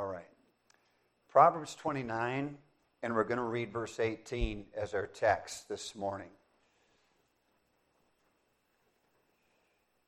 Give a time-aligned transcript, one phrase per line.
[0.00, 0.24] All right.
[1.28, 2.56] Proverbs 29,
[3.02, 6.30] and we're going to read verse 18 as our text this morning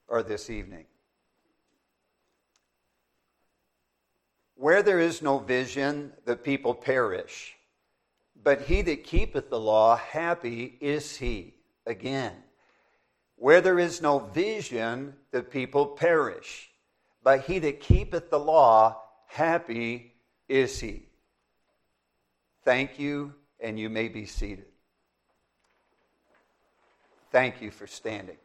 [0.08, 0.86] or this evening.
[4.54, 7.54] Where there is no vision, the people perish.
[8.42, 11.52] But he that keepeth the law, happy is he.
[11.86, 12.32] Again,
[13.36, 16.70] where there is no vision, the people perish.
[17.22, 19.01] But he that keepeth the law,
[19.32, 20.12] happy
[20.46, 21.06] is he.
[22.64, 24.66] Thank you, and you may be seated.
[27.30, 28.36] Thank you for standing.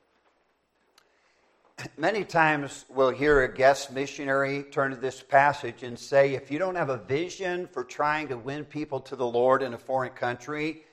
[1.98, 6.58] Many times we'll hear a guest missionary turn to this passage and say, if you
[6.58, 10.14] don't have a vision for trying to win people to the Lord in a foreign
[10.14, 10.84] country,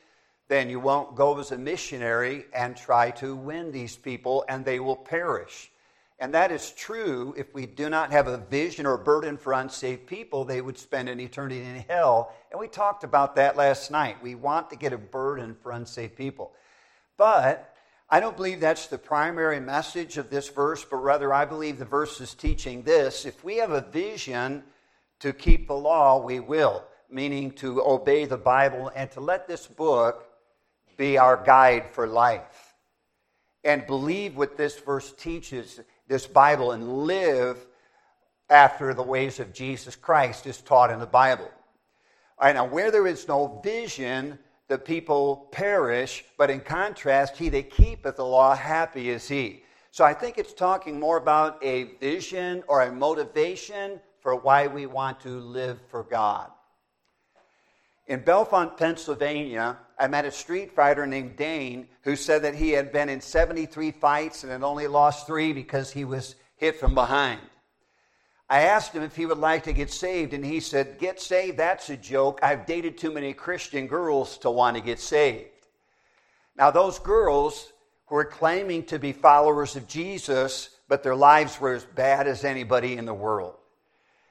[0.49, 4.81] then you won't go as a missionary and try to win these people, and they
[4.81, 5.71] will perish.
[6.19, 9.53] And that is true if we do not have a vision or a burden for
[9.53, 12.33] unsaved people, they would spend an eternity in hell.
[12.51, 14.23] And we talked about that last night.
[14.23, 16.53] We want to get a burden for unsaved people.
[17.17, 17.75] But
[18.09, 21.85] I don't believe that's the primary message of this verse, but rather I believe the
[21.85, 23.25] verse is teaching this.
[23.25, 24.63] If we have a vision
[25.21, 29.67] to keep the law, we will, meaning to obey the Bible and to let this
[29.67, 30.29] book
[30.97, 32.75] be our guide for life.
[33.65, 37.67] And believe what this verse teaches, this Bible, and live
[38.51, 41.51] after the ways of Jesus Christ is taught in the Bible.
[42.39, 44.39] All right, now, where there is no vision,
[44.69, 49.63] the people perish, but in contrast, he that keepeth the law, happy is he.
[49.91, 54.87] So I think it's talking more about a vision or a motivation for why we
[54.87, 56.51] want to live for God.
[58.07, 62.93] In Bellefonte, Pennsylvania, I met a street fighter named Dane who said that he had
[62.93, 67.41] been in 73 fights and had only lost three because he was hit from behind.
[68.49, 71.57] I asked him if he would like to get saved, and he said, Get saved?
[71.57, 72.41] That's a joke.
[72.43, 75.49] I've dated too many Christian girls to want to get saved.
[76.57, 77.73] Now, those girls
[78.11, 82.99] were claiming to be followers of Jesus, but their lives were as bad as anybody
[82.99, 83.55] in the world.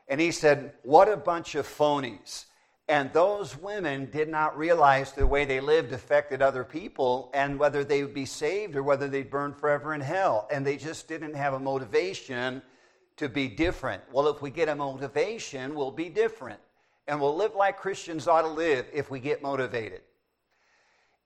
[0.07, 2.45] And he said, What a bunch of phonies.
[2.89, 7.83] And those women did not realize the way they lived affected other people and whether
[7.83, 10.47] they would be saved or whether they'd burn forever in hell.
[10.51, 12.61] And they just didn't have a motivation
[13.17, 14.03] to be different.
[14.11, 16.59] Well, if we get a motivation, we'll be different.
[17.07, 20.01] And we'll live like Christians ought to live if we get motivated.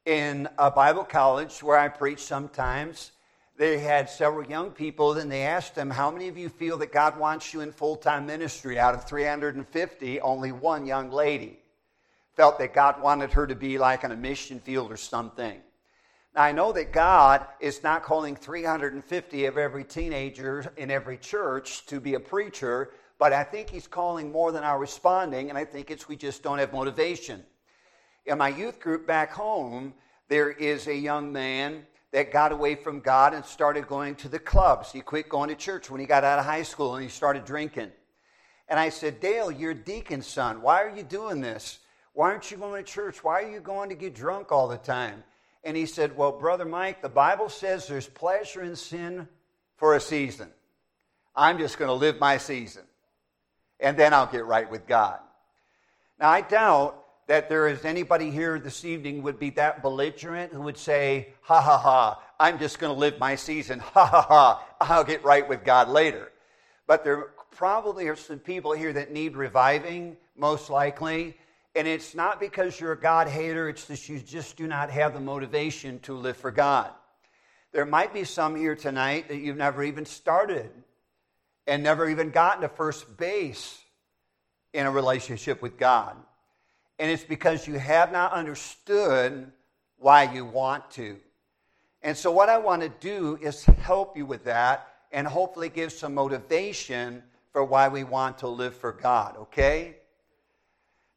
[0.06, 3.12] In a Bible college where I preach sometimes,
[3.57, 6.91] they had several young people, and they asked them, How many of you feel that
[6.91, 8.78] God wants you in full time ministry?
[8.78, 11.59] Out of 350, only one young lady
[12.35, 15.59] felt that God wanted her to be like on a mission field or something.
[16.35, 21.88] Now, I know that God is not calling 350 of every teenager in every church
[21.88, 25.66] to be a preacher, but I think He's calling more than our responding, and I
[25.66, 27.44] think it's we just don't have motivation.
[28.28, 29.95] In my youth group back home,
[30.28, 34.39] there is a young man that got away from God and started going to the
[34.39, 34.91] clubs.
[34.91, 37.45] He quit going to church when he got out of high school and he started
[37.45, 37.91] drinking.
[38.67, 40.63] And I said, Dale, you're a deacon's son.
[40.63, 41.77] Why are you doing this?
[42.13, 43.23] Why aren't you going to church?
[43.23, 45.23] Why are you going to get drunk all the time?
[45.63, 49.27] And he said, Well, Brother Mike, the Bible says there's pleasure in sin
[49.75, 50.50] for a season.
[51.35, 52.85] I'm just going to live my season.
[53.79, 55.19] And then I'll get right with God.
[56.19, 56.96] Now, I doubt
[57.27, 61.61] that there is anybody here this evening would be that belligerent who would say, ha
[61.61, 65.47] ha ha, I'm just going to live my season, ha ha ha, I'll get right
[65.47, 66.31] with God later.
[66.88, 71.38] But there probably are some people here that need reviving, most likely.
[71.75, 75.13] And it's not because you're a God hater, it's that you just do not have
[75.13, 76.91] the motivation to live for God.
[77.73, 80.71] There might be some here tonight that you've never even started
[81.67, 83.77] and never even gotten to first base
[84.73, 86.15] in a relationship with God.
[86.99, 89.51] And it's because you have not understood
[89.97, 91.17] why you want to.
[92.01, 95.91] And so, what I want to do is help you with that and hopefully give
[95.91, 99.97] some motivation for why we want to live for God, okay?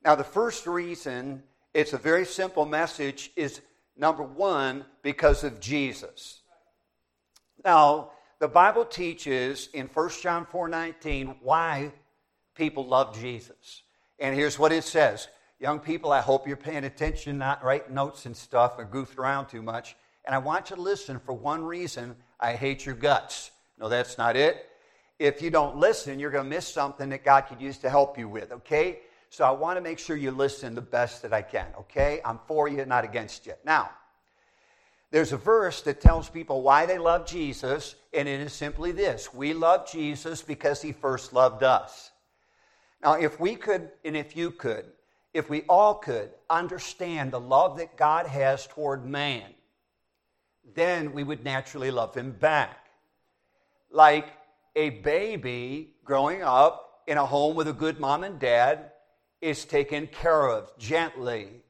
[0.05, 1.43] Now, the first reason,
[1.75, 3.61] it's a very simple message, is
[3.97, 6.41] number one, because of Jesus.
[7.65, 11.93] Now, the Bible teaches in 1 John 4 19 why
[12.55, 13.83] people love Jesus.
[14.19, 15.29] And here's what it says
[15.61, 19.49] Young people, I hope you're paying attention, not writing notes and stuff or goofing around
[19.49, 19.95] too much.
[20.25, 23.51] And I want you to listen for one reason I hate your guts.
[23.79, 24.67] No, that's not it.
[25.19, 28.19] If you don't listen, you're going to miss something that God could use to help
[28.19, 29.01] you with, okay?
[29.29, 32.23] So I want to make sure you listen the best that I can, okay?
[32.25, 33.53] I'm for you, not against you.
[33.63, 33.91] Now,
[35.11, 39.35] there's a verse that tells people why they love Jesus, and it is simply this
[39.35, 42.13] We love Jesus because he first loved us.
[43.03, 44.87] Now, if we could, and if you could,
[45.33, 49.45] if we all could understand the love that God has toward man,
[50.75, 52.87] then we would naturally love him back.
[53.91, 54.29] Like
[54.77, 58.93] a baby growing up in a home with a good mom and dad
[59.41, 61.63] is taken care of gently,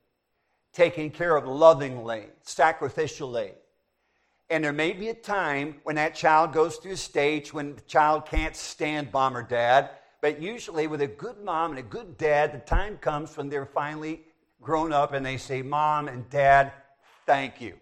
[0.73, 3.53] taken care of lovingly, sacrificially.
[4.49, 7.81] And there may be a time when that child goes through a stage when the
[7.83, 9.91] child can't stand mom or dad,
[10.21, 13.67] but usually with a good mom and a good dad, the time comes when they're
[13.67, 14.23] finally
[14.61, 16.73] grown up and they say, Mom and Dad,
[17.27, 17.75] thank you.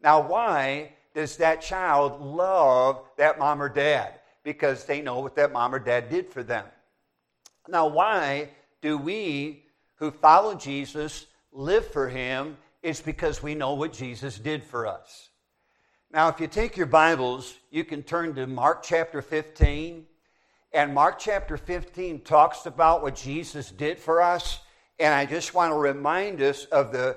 [0.00, 4.20] Now, why does that child love that mom or dad?
[4.42, 6.66] Because they know what that mom or dad did for them.
[7.66, 8.50] Now, why
[8.82, 9.64] do we
[9.96, 12.58] who follow Jesus live for him?
[12.82, 15.30] It's because we know what Jesus did for us.
[16.10, 20.04] Now, if you take your Bibles, you can turn to Mark chapter 15.
[20.74, 24.58] And Mark chapter 15 talks about what Jesus did for us.
[24.98, 27.16] And I just want to remind us of the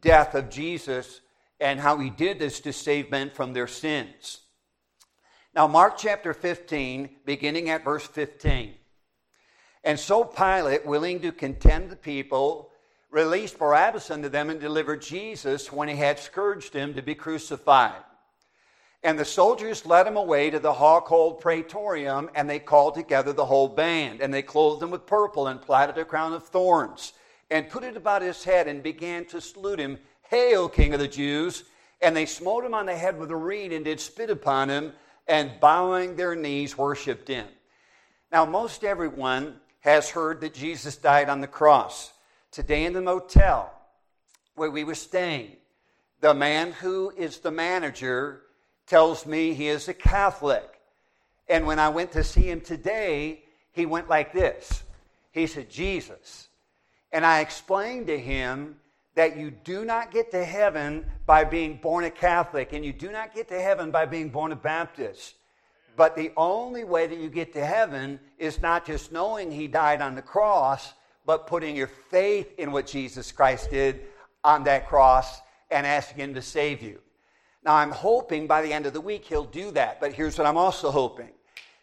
[0.00, 1.20] death of Jesus
[1.58, 4.42] and how he did this to save men from their sins.
[5.56, 8.74] Now, Mark chapter 15, beginning at verse 15.
[9.82, 12.70] And so Pilate, willing to contend the people,
[13.10, 18.02] released Barabbas unto them and delivered Jesus when he had scourged him to be crucified.
[19.04, 23.34] And the soldiers led him away to the hall called Praetorium, and they called together
[23.34, 24.22] the whole band.
[24.22, 27.12] And they clothed him with purple and platted a crown of thorns,
[27.50, 29.98] and put it about his head, and began to salute him,
[30.30, 31.64] Hail, King of the Jews!
[32.00, 34.94] And they smote him on the head with a reed, and did spit upon him,
[35.28, 37.46] and bowing their knees, worshipped him.
[38.32, 42.12] Now, most everyone has heard that Jesus died on the cross.
[42.50, 43.70] Today in the motel
[44.54, 45.56] where we were staying,
[46.20, 48.43] the man who is the manager
[48.86, 50.68] tells me he is a Catholic.
[51.48, 53.42] And when I went to see him today,
[53.72, 54.82] he went like this.
[55.32, 56.48] He said, Jesus.
[57.12, 58.76] And I explained to him
[59.14, 63.12] that you do not get to heaven by being born a Catholic, and you do
[63.12, 65.34] not get to heaven by being born a Baptist.
[65.96, 70.02] But the only way that you get to heaven is not just knowing he died
[70.02, 70.92] on the cross,
[71.24, 74.00] but putting your faith in what Jesus Christ did
[74.42, 75.40] on that cross
[75.70, 77.00] and asking him to save you.
[77.64, 80.46] Now, I'm hoping by the end of the week he'll do that, but here's what
[80.46, 81.30] I'm also hoping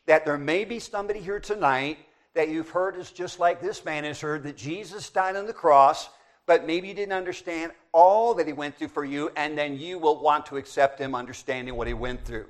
[0.06, 1.98] that there may be somebody here tonight
[2.34, 5.54] that you've heard is just like this man has heard that Jesus died on the
[5.54, 6.10] cross,
[6.46, 10.00] but maybe you didn't understand all that he went through for you, and then you
[10.00, 12.48] will want to accept him understanding what he went through.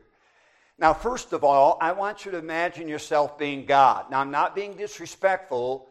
[0.77, 4.09] Now, first of all, I want you to imagine yourself being God.
[4.09, 5.87] Now, I'm not being disrespectful,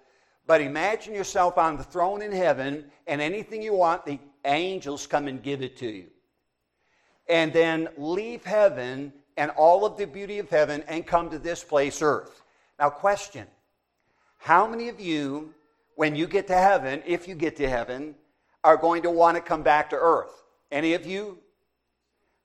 [0.46, 5.28] but imagine yourself on the throne in heaven, and anything you want, the angels come
[5.28, 6.06] and give it to you.
[7.28, 11.62] And then leave heaven and all of the beauty of heaven and come to this
[11.62, 12.42] place, earth.
[12.78, 13.46] Now, question
[14.38, 15.54] How many of you,
[15.96, 18.14] when you get to heaven, if you get to heaven,
[18.64, 20.42] are going to want to come back to earth?
[20.70, 21.38] Any of you?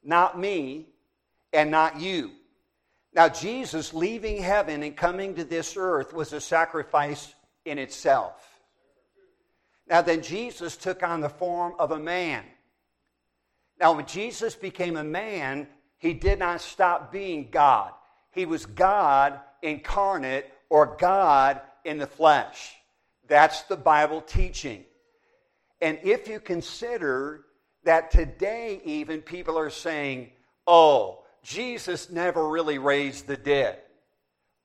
[0.04, 0.88] Not me
[1.52, 2.32] and not you.
[3.14, 7.34] Now, Jesus leaving heaven and coming to this earth was a sacrifice
[7.64, 8.60] in itself.
[9.88, 12.44] Now, then Jesus took on the form of a man.
[13.80, 15.68] Now, when Jesus became a man,
[15.98, 17.92] he did not stop being God.
[18.32, 22.76] He was God incarnate or God in the flesh.
[23.28, 24.86] That's the Bible teaching.
[25.82, 27.46] And if you consider
[27.84, 30.32] that today, even people are saying,
[30.68, 33.80] oh, Jesus never really raised the dead.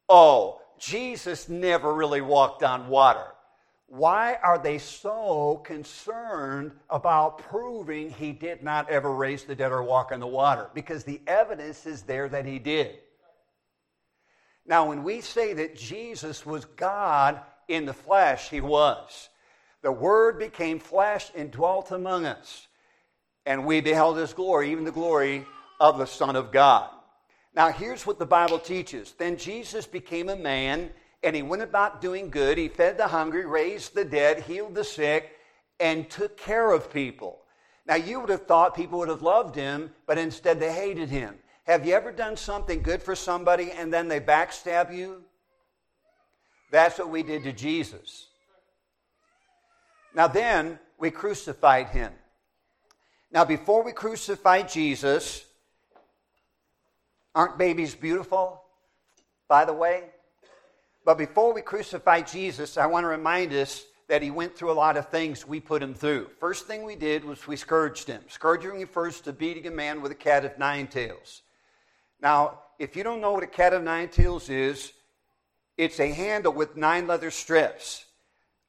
[0.08, 3.26] Oh, Jesus never really walked on water.
[3.90, 9.82] Why are they so concerned about proving he did not ever raise the dead or
[9.82, 10.70] walk on the water?
[10.74, 13.00] Because the evidence is there that he did.
[14.64, 19.28] Now, when we say that Jesus was God in the flesh, he was.
[19.82, 22.68] The Word became flesh and dwelt among us,
[23.44, 25.44] and we beheld his glory, even the glory
[25.80, 26.90] of the Son of God.
[27.56, 29.14] Now, here's what the Bible teaches.
[29.18, 30.90] Then Jesus became a man,
[31.22, 32.58] and he went about doing good.
[32.58, 35.36] He fed the hungry, raised the dead, healed the sick,
[35.78, 37.38] and took care of people.
[37.86, 41.36] Now, you would have thought people would have loved him, but instead they hated him.
[41.64, 45.22] Have you ever done something good for somebody and then they backstab you?
[46.70, 48.28] That's what we did to Jesus.
[50.14, 52.12] Now, then we crucified him.
[53.32, 55.44] Now, before we crucified Jesus,
[57.34, 58.62] Aren't babies beautiful,
[59.48, 60.04] by the way?
[61.10, 64.78] But before we crucify Jesus, I want to remind us that he went through a
[64.78, 66.30] lot of things we put him through.
[66.38, 68.22] First thing we did was we scourged him.
[68.28, 71.42] Scourging refers to beating a man with a cat of nine tails.
[72.22, 74.92] Now, if you don't know what a cat of nine tails is,
[75.76, 78.04] It's a handle with nine leather strips.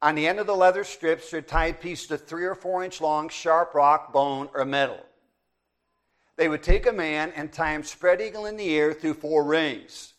[0.00, 3.00] On the end of the leather strips are tied pieces of three or four inch
[3.00, 4.98] long sharp rock, bone, or metal.
[6.36, 9.44] They would take a man and tie him spread eagle in the air through four
[9.44, 10.11] rings,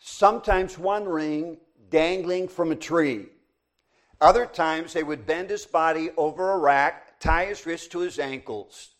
[0.00, 1.58] sometimes one ring
[1.90, 3.26] dangling from a tree.
[4.20, 8.18] Other times they would bend his body over a rack, tie his wrists to his
[8.18, 8.90] ankles.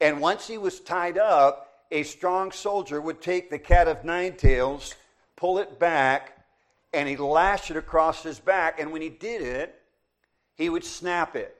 [0.00, 4.36] And once he was tied up, a strong soldier would take the cat of nine
[4.36, 4.94] tails,
[5.36, 6.44] pull it back,
[6.92, 8.80] and he'd lash it across his back.
[8.80, 9.80] And when he did it,
[10.54, 11.56] he would snap it.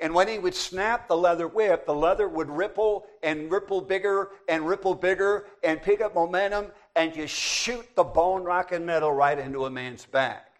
[0.00, 4.30] And when he would snap the leather whip, the leather would ripple and ripple bigger
[4.48, 9.12] and ripple bigger and pick up momentum and just shoot the bone, rock, and metal
[9.12, 10.58] right into a man's back.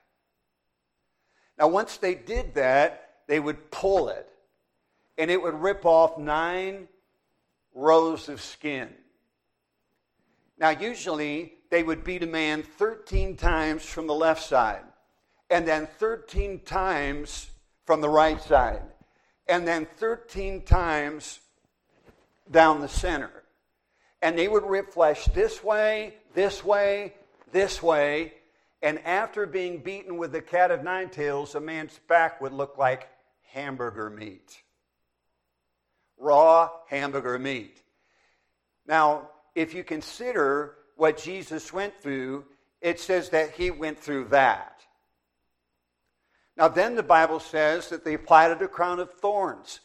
[1.58, 4.28] Now, once they did that, they would pull it
[5.18, 6.86] and it would rip off nine
[7.74, 8.88] rows of skin.
[10.58, 14.84] Now, usually they would beat a man 13 times from the left side,
[15.50, 17.50] and then 13 times
[17.84, 18.82] from the right side,
[19.48, 21.40] and then 13 times
[22.48, 23.42] down the center.
[24.22, 27.14] And they would rip flesh this way, this way,
[27.52, 28.34] this way,
[28.82, 32.78] and after being beaten with the cat of nine tails, a man's back would look
[32.78, 33.08] like
[33.52, 34.62] hamburger meat.
[36.16, 37.82] Raw hamburger meat.
[38.86, 42.44] Now, if you consider what Jesus went through,
[42.80, 44.80] it says that he went through that.
[46.56, 49.80] Now, then the Bible says that they planted a crown of thorns.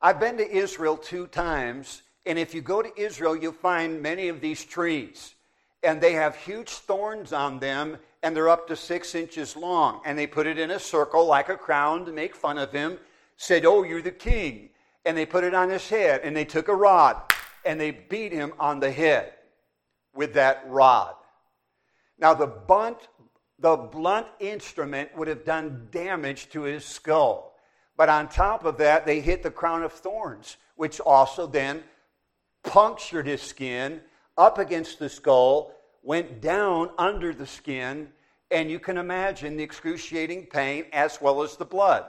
[0.00, 4.28] I've been to Israel two times, and if you go to Israel, you'll find many
[4.28, 5.34] of these trees.
[5.82, 10.00] And they have huge thorns on them, and they're up to six inches long.
[10.06, 12.98] And they put it in a circle like a crown to make fun of him,
[13.36, 14.70] said, Oh, you're the king.
[15.04, 17.20] And they put it on his head, and they took a rod,
[17.66, 19.34] and they beat him on the head
[20.14, 21.14] with that rod.
[22.18, 23.08] Now, the blunt,
[23.58, 27.54] the blunt instrument would have done damage to his skull.
[27.96, 31.82] But on top of that, they hit the crown of thorns, which also then
[32.64, 34.00] punctured his skin
[34.36, 38.08] up against the skull, went down under the skin,
[38.50, 42.04] and you can imagine the excruciating pain as well as the blood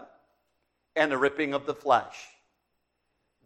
[0.95, 2.27] and the ripping of the flesh.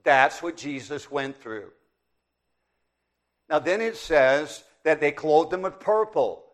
[0.03, 1.71] That's what Jesus went through.
[3.49, 6.45] Now, then it says that they clothed him with purple.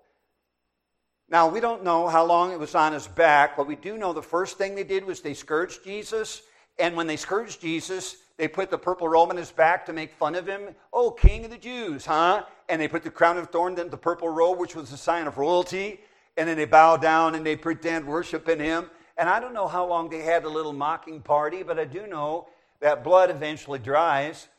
[1.30, 4.14] Now, we don't know how long it was on his back, but we do know
[4.14, 6.42] the first thing they did was they scourged Jesus.
[6.80, 10.14] And when they scourged Jesus, they put the purple robe on his back to make
[10.14, 10.76] fun of him.
[10.92, 12.44] Oh, king of the Jews, huh?
[12.68, 15.28] And they put the crown of thorns and the purple robe, which was a sign
[15.28, 16.02] of royalty.
[16.36, 18.90] And then they bow down and they pretend worshiping him.
[19.18, 22.08] And I don't know how long they had a little mocking party, but I do
[22.08, 22.50] know
[22.82, 24.50] that blood eventually dries.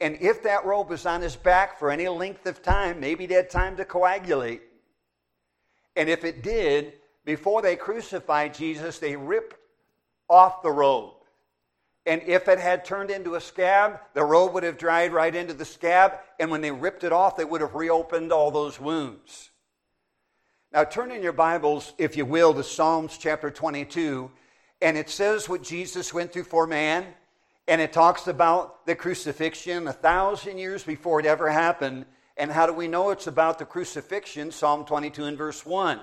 [0.00, 3.30] And if that robe was on his back for any length of time, maybe it
[3.30, 4.62] had time to coagulate.
[5.96, 9.56] And if it did, before they crucified Jesus, they ripped
[10.28, 11.14] off the robe.
[12.04, 15.54] And if it had turned into a scab, the robe would have dried right into
[15.54, 16.14] the scab.
[16.40, 19.50] And when they ripped it off, they would have reopened all those wounds.
[20.72, 24.30] Now, turn in your Bibles, if you will, to Psalms chapter 22.
[24.80, 27.06] And it says what Jesus went through for man
[27.68, 32.06] and it talks about the crucifixion a thousand years before it ever happened.
[32.36, 34.50] And how do we know it's about the crucifixion?
[34.50, 36.00] Psalm 22 and verse 1.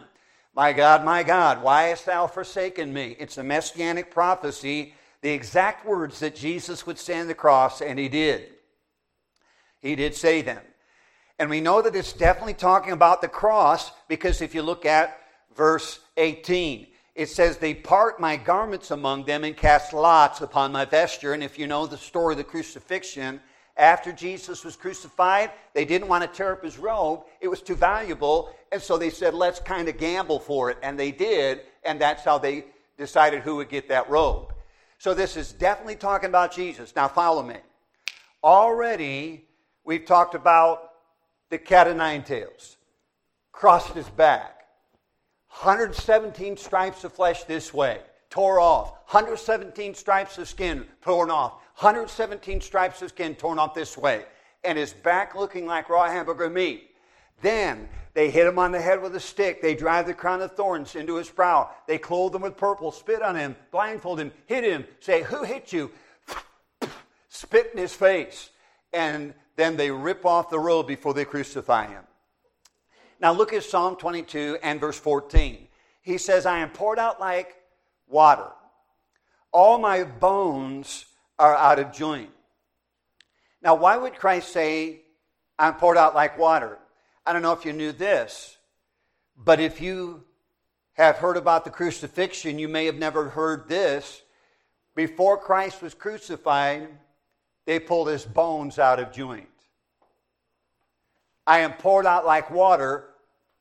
[0.56, 3.16] My God, my God, why hast thou forsaken me?
[3.20, 8.00] It's a messianic prophecy, the exact words that Jesus would say on the cross, and
[8.00, 8.50] he did.
[9.80, 10.62] He did say them.
[11.38, 15.18] And we know that it's definitely talking about the cross because if you look at
[15.56, 20.86] verse 18, it says, They part my garments among them and cast lots upon my
[20.86, 21.34] vesture.
[21.34, 23.40] And if you know the story of the crucifixion,
[23.78, 27.24] after Jesus was crucified, they didn't want to tear up his robe.
[27.40, 28.54] It was too valuable.
[28.74, 30.78] And so they said, Let's kind of gamble for it.
[30.84, 31.62] And they did.
[31.84, 32.66] And that's how they
[32.98, 34.54] decided who would get that robe.
[35.00, 36.96] So this is definitely talking about Jesus.
[36.96, 37.56] Now, follow me.
[38.44, 39.46] Already,
[39.84, 40.92] we've talked about
[41.50, 42.78] the cat of nine tails,
[43.52, 44.60] crossed his back
[45.50, 48.92] 117 stripes of flesh this way, tore off.
[49.12, 51.54] 117 stripes of skin torn off.
[51.80, 54.26] 117 stripes of skin torn off this way.
[54.64, 56.89] And his back looking like raw hamburger meat.
[57.42, 59.62] Then they hit him on the head with a stick.
[59.62, 61.70] They drive the crown of thorns into his brow.
[61.88, 65.72] They clothe him with purple, spit on him, blindfold him, hit him, say, Who hit
[65.72, 65.92] you?
[67.30, 68.50] spit in his face.
[68.92, 72.04] And then they rip off the robe before they crucify him.
[73.20, 75.68] Now look at Psalm 22 and verse 14.
[76.02, 77.56] He says, I am poured out like
[78.08, 78.48] water.
[79.52, 81.06] All my bones
[81.38, 82.30] are out of joint.
[83.62, 85.02] Now, why would Christ say,
[85.58, 86.80] I'm poured out like water?
[87.30, 88.58] I don't know if you knew this,
[89.38, 90.24] But if you
[90.94, 94.24] have heard about the crucifixion, you may have never heard this.
[94.96, 96.88] Before Christ was crucified,
[97.68, 99.48] they pulled his bones out of joint.
[101.46, 103.06] I am poured out like water,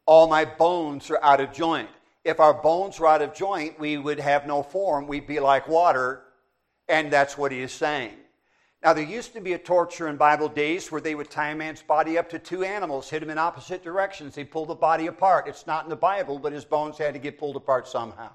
[0.06, 1.90] all my bones are out of joint.
[2.24, 5.06] If our bones were out of joint, we would have no form.
[5.06, 6.22] We'd be like water,
[6.88, 8.16] and that's what he is saying.
[8.82, 11.56] Now, there used to be a torture in Bible days where they would tie a
[11.56, 14.34] man's body up to two animals, hit him in opposite directions.
[14.36, 15.48] They'd pull the body apart.
[15.48, 18.30] It's not in the Bible, but his bones had to get pulled apart somehow.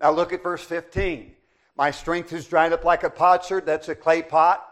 [0.00, 1.32] Now, look at verse 15.
[1.76, 4.64] My strength is dried up like a potsherd, that's a clay pot.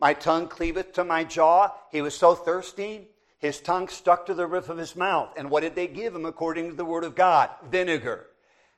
[0.00, 1.72] My tongue cleaveth to my jaw.
[1.90, 5.30] He was so thirsty, his tongue stuck to the roof of his mouth.
[5.36, 7.50] And what did they give him according to the word of God?
[7.68, 8.26] Vinegar.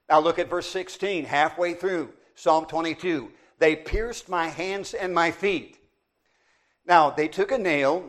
[0.08, 3.30] Now, look at verse 16, halfway through Psalm 22.
[3.60, 5.76] They pierced my hands and my feet.
[6.86, 8.04] Now, they took a nail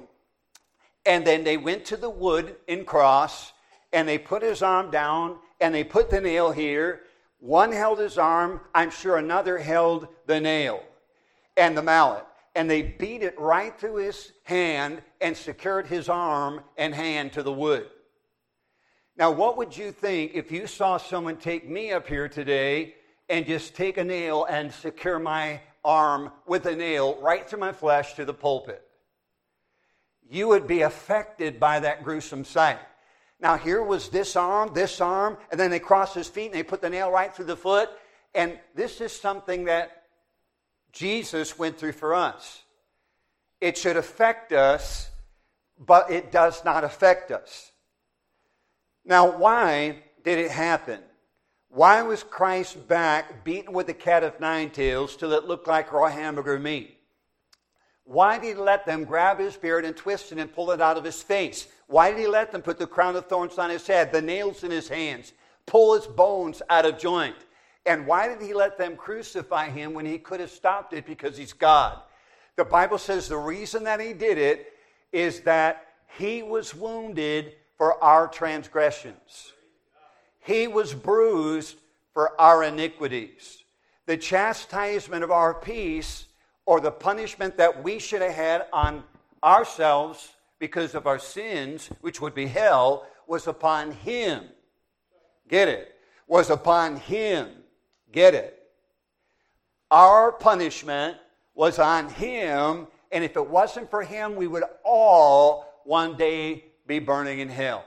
[1.05, 3.51] and then they went to the wood in cross
[3.91, 7.01] and they put his arm down and they put the nail here.
[7.39, 10.83] One held his arm, I'm sure another held the nail
[11.57, 12.25] and the mallet.
[12.55, 17.43] And they beat it right through his hand and secured his arm and hand to
[17.43, 17.89] the wood.
[19.17, 22.95] Now, what would you think if you saw someone take me up here today
[23.31, 27.71] and just take a nail and secure my arm with a nail right through my
[27.71, 28.83] flesh to the pulpit.
[30.29, 32.79] You would be affected by that gruesome sight.
[33.39, 36.61] Now, here was this arm, this arm, and then they cross his feet and they
[36.61, 37.89] put the nail right through the foot.
[38.35, 40.03] And this is something that
[40.91, 42.63] Jesus went through for us.
[43.61, 45.09] It should affect us,
[45.79, 47.71] but it does not affect us.
[49.05, 50.99] Now, why did it happen?
[51.73, 55.93] Why was Christ's back beaten with a cat of nine tails till it looked like
[55.93, 56.97] raw hamburger meat?
[58.03, 60.97] Why did he let them grab his beard and twist it and pull it out
[60.97, 61.69] of his face?
[61.87, 64.65] Why did he let them put the crown of thorns on his head, the nails
[64.65, 65.31] in his hands,
[65.65, 67.37] pull his bones out of joint?
[67.85, 71.37] And why did he let them crucify him when he could have stopped it because
[71.37, 72.01] he's God?
[72.57, 74.73] The Bible says the reason that he did it
[75.13, 79.53] is that he was wounded for our transgressions.
[80.41, 81.77] He was bruised
[82.13, 83.63] for our iniquities.
[84.05, 86.25] The chastisement of our peace,
[86.65, 89.03] or the punishment that we should have had on
[89.43, 94.45] ourselves because of our sins, which would be hell, was upon him.
[95.47, 95.95] Get it?
[96.27, 97.49] Was upon him.
[98.11, 98.57] Get it?
[99.89, 101.17] Our punishment
[101.53, 106.99] was on him, and if it wasn't for him, we would all one day be
[106.99, 107.85] burning in hell.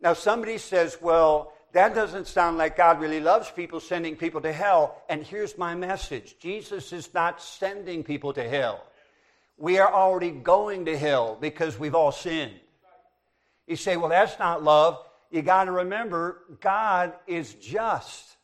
[0.00, 4.52] Now, somebody says, well, that doesn't sound like God really loves people, sending people to
[4.52, 5.02] hell.
[5.08, 8.84] And here's my message Jesus is not sending people to hell.
[9.56, 12.54] We are already going to hell because we've all sinned.
[13.66, 14.98] You say, well, that's not love.
[15.30, 18.36] You got to remember, God is just.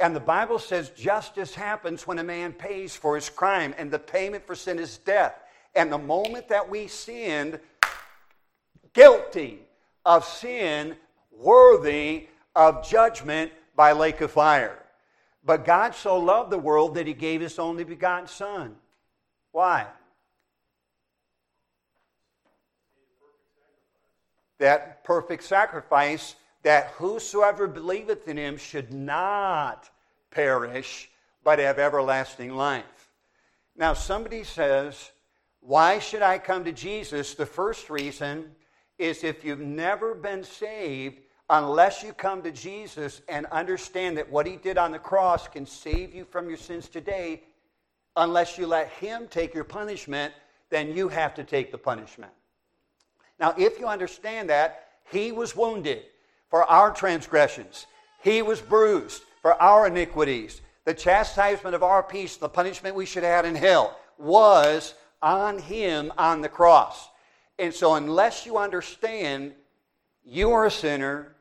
[0.00, 3.98] And the Bible says justice happens when a man pays for his crime, and the
[3.98, 5.34] payment for sin is death.
[5.74, 7.60] And the moment that we sinned,
[8.94, 9.60] guilty,
[10.04, 10.96] of sin
[11.30, 14.78] worthy of judgment by lake of fire.
[15.44, 18.76] But God so loved the world that he gave his only begotten Son.
[19.52, 19.86] Why?
[24.58, 29.88] That perfect sacrifice that whosoever believeth in him should not
[30.30, 31.10] perish,
[31.42, 32.84] but have everlasting life.
[33.76, 35.10] Now, somebody says,
[35.60, 37.34] Why should I come to Jesus?
[37.34, 38.50] The first reason
[39.00, 44.46] is if you've never been saved, unless you come to Jesus and understand that what
[44.46, 47.42] he did on the cross can save you from your sins today,
[48.16, 50.32] unless you let him take your punishment,
[50.68, 52.32] then you have to take the punishment.
[53.40, 56.02] Now, if you understand that, he was wounded
[56.48, 57.86] for our transgressions,
[58.22, 60.60] he was bruised for our iniquities.
[60.84, 65.58] The chastisement of our peace, the punishment we should have had in hell, was on
[65.58, 67.09] him on the cross.
[67.60, 69.52] And so, unless you understand
[70.24, 71.36] you are a sinner,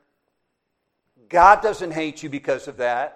[1.30, 3.16] God doesn't hate you because of that.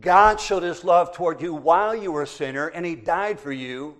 [0.00, 3.52] God showed his love toward you while you were a sinner, and he died for
[3.52, 3.96] you.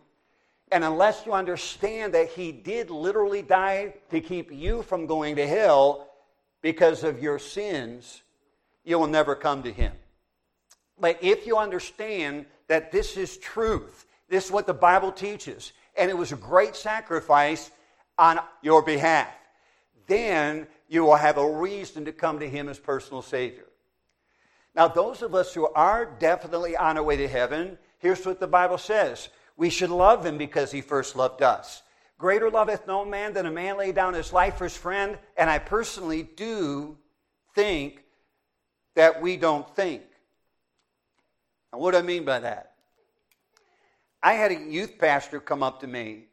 [0.70, 5.46] And unless you understand that he did literally die to keep you from going to
[5.46, 6.10] hell
[6.60, 8.22] because of your sins,
[8.84, 9.92] you will never come to him.
[11.00, 16.10] But if you understand that this is truth, this is what the Bible teaches, and
[16.10, 17.70] it was a great sacrifice
[18.18, 19.28] on your behalf.
[20.06, 23.66] Then you will have a reason to come to Him as personal Savior.
[24.74, 28.46] Now, those of us who are definitely on our way to heaven, here's what the
[28.46, 31.82] Bible says we should love Him because He first loved us.
[32.18, 35.18] Greater loveth no man than a man lay down his life for his friend.
[35.36, 36.96] And I personally do
[37.54, 38.02] think
[38.94, 40.02] that we don't think.
[41.72, 42.72] And what do I mean by that?
[44.26, 46.24] I had a youth pastor come up to me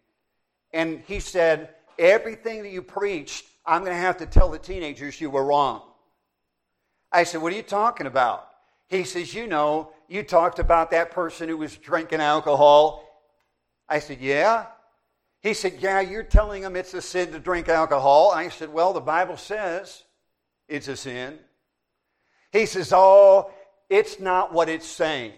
[0.72, 5.22] and he said, Everything that you preached, I'm going to have to tell the teenagers
[5.22, 5.84] you were wrong.
[7.12, 8.48] I said, What are you talking about?
[8.88, 13.08] He says, You know, you talked about that person who was drinking alcohol.
[13.88, 14.66] I said, Yeah.
[15.42, 18.32] He said, Yeah, you're telling them it's a sin to drink alcohol.
[18.32, 20.02] I said, Well, the Bible says
[20.68, 21.38] it's a sin.
[22.52, 23.52] He says, Oh,
[23.88, 25.34] it's not what it's saying.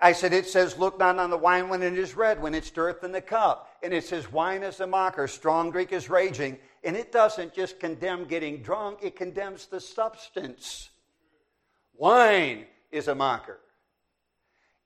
[0.00, 2.64] I said, It says, Look not on the wine when it is red, when it
[2.64, 3.76] stirreth in the cup.
[3.82, 6.58] And it says, Wine is a mocker, strong drink is raging.
[6.84, 10.90] And it doesn't just condemn getting drunk, it condemns the substance.
[11.94, 13.58] Wine is a mocker.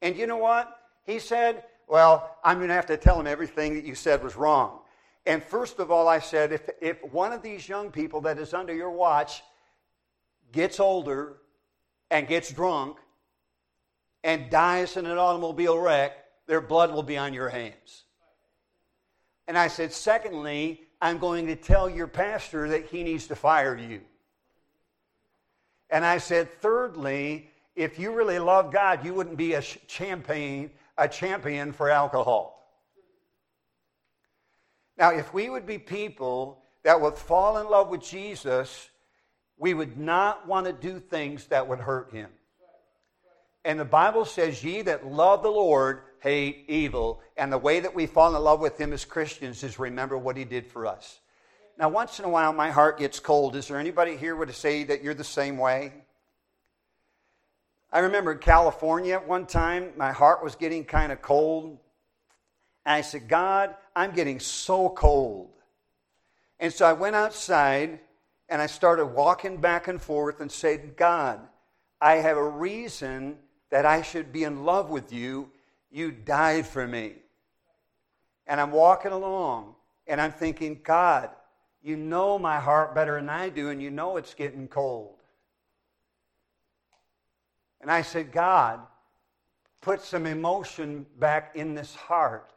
[0.01, 0.79] And you know what?
[1.05, 4.37] He said, Well, I'm going to have to tell him everything that you said was
[4.37, 4.79] wrong.
[5.27, 8.53] And first of all, I said, if, if one of these young people that is
[8.53, 9.43] under your watch
[10.51, 11.37] gets older
[12.11, 12.97] and gets drunk
[14.25, 16.13] and dies in an automobile wreck,
[16.47, 18.05] their blood will be on your hands.
[19.49, 23.77] And I said, Secondly, I'm going to tell your pastor that he needs to fire
[23.77, 24.03] you.
[25.91, 31.09] And I said, Thirdly, if you really love God, you wouldn't be a champion, a
[31.09, 32.59] champion for alcohol.
[34.97, 38.91] Now, if we would be people that would fall in love with Jesus,
[39.57, 42.29] we would not want to do things that would hurt him.
[43.65, 47.21] And the Bible says, Ye that love the Lord hate evil.
[47.37, 50.37] And the way that we fall in love with Him as Christians is remember what
[50.37, 51.21] He did for us.
[51.79, 53.57] Now, once in a while, my heart gets cold.
[53.57, 55.93] Is there anybody here would say that you're the same way?
[57.93, 61.79] I remember in California at one time, my heart was getting kind of cold.
[62.85, 65.51] And I said, God, I'm getting so cold.
[66.59, 68.01] And so I went outside
[68.49, 71.41] and I started walking back and forth and said, God,
[72.01, 73.39] I have a reason
[73.73, 75.51] that I should be in love with you.
[75.91, 77.15] You died for me.
[78.47, 79.75] And I'm walking along
[80.07, 81.31] and I'm thinking, God,
[81.83, 85.15] you know my heart better than I do, and you know it's getting cold.
[87.81, 88.81] And I said, God,
[89.81, 92.53] put some emotion back in this heart.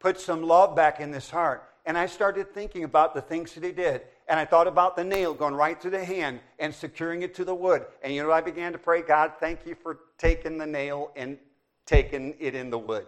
[0.00, 1.62] Put some love back in this heart.
[1.86, 5.04] And I started thinking about the things that he did and I thought about the
[5.04, 7.84] nail going right through the hand and securing it to the wood.
[8.02, 11.38] And you know, I began to pray, God, thank you for taking the nail and
[11.86, 13.06] taking it in the wood.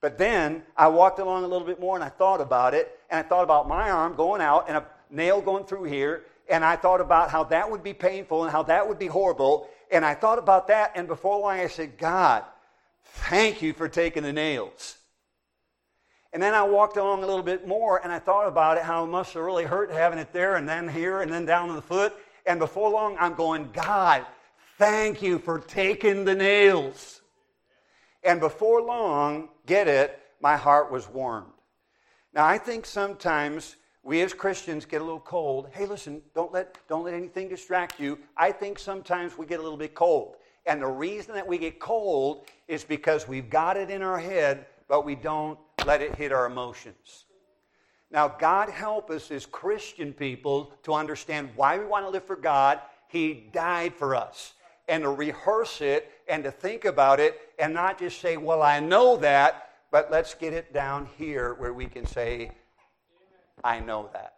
[0.00, 3.18] But then I walked along a little bit more and I thought about it, and
[3.18, 6.76] I thought about my arm going out and a nail going through here, and I
[6.76, 9.68] thought about how that would be painful and how that would be horrible.
[9.90, 12.44] And I thought about that, and before long I said, God,
[13.04, 14.98] thank you for taking the nails.
[16.36, 19.04] And then I walked along a little bit more and I thought about it, how
[19.04, 21.72] it must have really hurt having it there and then here and then down to
[21.72, 22.14] the foot.
[22.44, 24.26] And before long, I'm going, God,
[24.76, 27.22] thank you for taking the nails.
[28.22, 31.54] And before long, get it, my heart was warmed.
[32.34, 35.70] Now, I think sometimes we as Christians get a little cold.
[35.72, 38.18] Hey, listen, don't let, don't let anything distract you.
[38.36, 40.36] I think sometimes we get a little bit cold.
[40.66, 44.66] And the reason that we get cold is because we've got it in our head,
[44.88, 47.24] but we don't let it hit our emotions.
[48.10, 52.36] Now, God help us as Christian people to understand why we want to live for
[52.36, 52.80] God.
[53.08, 54.54] He died for us.
[54.88, 58.78] And to rehearse it and to think about it and not just say, well, I
[58.78, 62.52] know that, but let's get it down here where we can say,
[63.64, 64.34] I know that.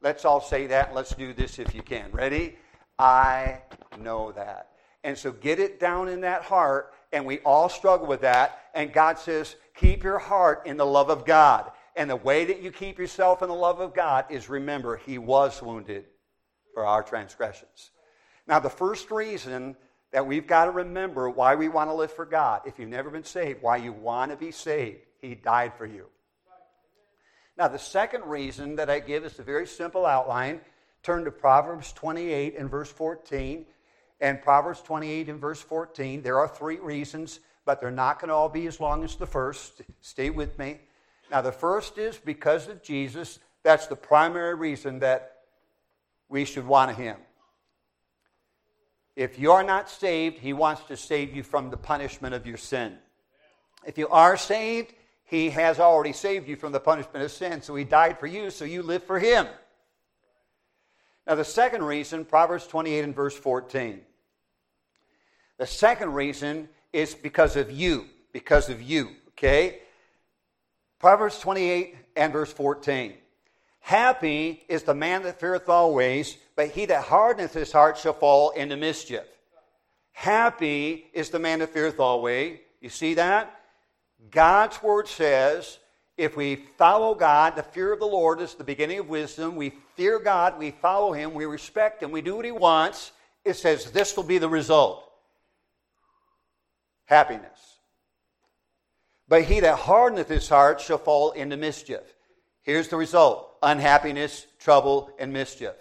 [0.00, 0.94] Let's all say that.
[0.94, 2.10] Let's do this if you can.
[2.10, 2.56] Ready?
[2.98, 3.58] I
[4.00, 4.70] know that.
[5.04, 8.70] And so get it down in that heart, and we all struggle with that.
[8.74, 11.70] And God says, Keep your heart in the love of God.
[11.96, 15.18] And the way that you keep yourself in the love of God is remember, He
[15.18, 16.04] was wounded
[16.74, 17.90] for our transgressions.
[18.46, 19.76] Now, the first reason
[20.10, 23.10] that we've got to remember why we want to live for God, if you've never
[23.10, 26.06] been saved, why you want to be saved, He died for you.
[27.56, 30.60] Now, the second reason that I give is a very simple outline.
[31.02, 33.66] Turn to Proverbs 28 and verse 14.
[34.20, 38.34] And Proverbs 28 and verse 14, there are three reasons but they're not going to
[38.34, 39.82] all be as long as the first.
[40.00, 40.80] Stay with me.
[41.30, 43.38] Now, the first is because of Jesus.
[43.62, 45.36] That's the primary reason that
[46.28, 47.16] we should want Him.
[49.14, 52.56] If you are not saved, He wants to save you from the punishment of your
[52.56, 52.98] sin.
[53.86, 54.92] If you are saved,
[55.24, 57.62] He has already saved you from the punishment of sin.
[57.62, 59.46] So He died for you, so you live for Him.
[61.26, 64.00] Now, the second reason, Proverbs 28 and verse 14.
[65.58, 69.80] The second reason is because of you, because of you, okay?
[70.98, 73.14] Proverbs 28 and verse 14.
[73.80, 78.50] Happy is the man that feareth always, but he that hardeneth his heart shall fall
[78.50, 79.24] into mischief.
[80.12, 82.58] Happy is the man that feareth always.
[82.80, 83.58] You see that?
[84.30, 85.78] God's word says
[86.16, 89.56] if we follow God, the fear of the Lord is the beginning of wisdom.
[89.56, 93.12] We fear God, we follow Him, we respect Him, we do what He wants.
[93.44, 95.11] It says this will be the result
[97.12, 97.76] happiness.
[99.28, 102.02] But he that hardeneth his heart shall fall into mischief.
[102.62, 105.74] Here's the result unhappiness, trouble, and mischief.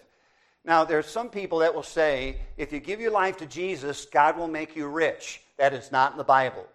[0.63, 4.05] Now, there are some people that will say, if you give your life to Jesus,
[4.05, 5.41] God will make you rich.
[5.57, 6.65] That is not in the Bible.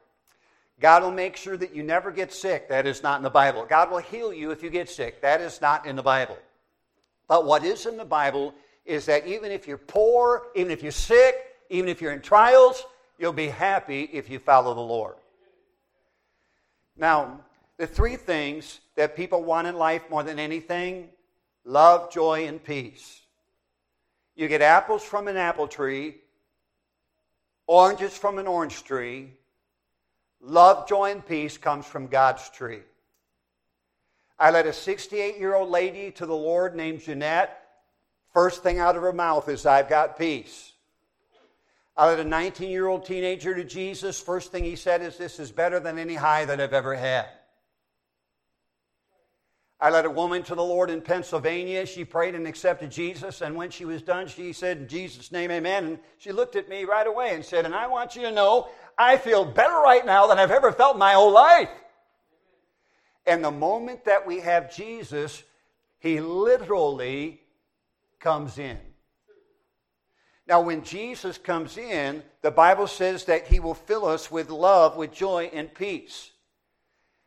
[0.81, 2.69] God will make sure that you never get sick.
[2.69, 3.65] That is not in the Bible.
[3.69, 5.23] God will heal you if you get sick.
[5.23, 6.37] That is not in the Bible.
[7.29, 10.93] But what is in the Bible is that even if you're poor, even if you're
[10.93, 11.37] sick,
[11.71, 12.85] even if you're in trials,
[13.19, 15.17] you'll be happy if you follow the Lord.
[16.97, 17.41] Now,
[17.77, 21.11] the three things that people want in life more than anything
[21.65, 23.21] love, joy, and peace.
[24.37, 26.17] You get apples from an apple tree,
[27.67, 29.33] oranges from an orange tree.
[30.41, 32.83] Love, joy, and peace comes from God's tree.
[34.39, 37.63] I led a 68 year old lady to the Lord named Jeanette.
[38.33, 40.73] First thing out of her mouth is, I've got peace.
[41.97, 44.21] I led a 19 year old teenager to Jesus.
[44.21, 47.27] First thing he said is, This is better than any high that I've ever had.
[49.79, 51.85] I led a woman to the Lord in Pennsylvania.
[51.85, 53.43] She prayed and accepted Jesus.
[53.43, 55.85] And when she was done, she said, In Jesus' name, amen.
[55.85, 58.69] And she looked at me right away and said, And I want you to know,
[58.99, 61.71] I feel better right now than I've ever felt in my whole life.
[63.27, 65.43] And the moment that we have Jesus,
[65.99, 67.41] he literally
[68.19, 68.79] comes in.
[70.49, 74.97] Now, when Jesus comes in, the Bible says that he will fill us with love,
[74.97, 76.31] with joy, and peace.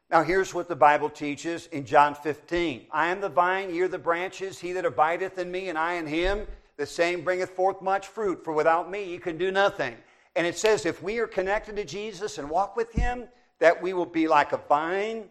[0.09, 3.87] Now, here's what the Bible teaches in John 15 I am the vine, ye are
[3.87, 4.59] the branches.
[4.59, 8.43] He that abideth in me, and I in him, the same bringeth forth much fruit,
[8.43, 9.95] for without me ye can do nothing.
[10.35, 13.27] And it says if we are connected to Jesus and walk with him,
[13.59, 15.25] that we will be like a vine,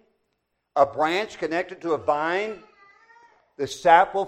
[0.77, 2.59] a branch connected to a vine.
[3.57, 4.27] The sap will